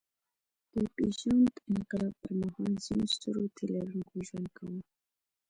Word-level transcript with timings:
د 0.75 0.75
پېژاند 0.95 1.53
انقلاب 1.71 2.13
پر 2.21 2.31
مهال 2.41 2.73
ځینو 2.85 3.05
سترو 3.13 3.53
تيلرونکي 3.57 4.19
ژوند 4.27 4.47
کاوه. 4.57 4.81